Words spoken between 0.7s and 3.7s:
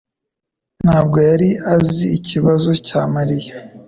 ntabwo yari azi ikibazo cya Mariya.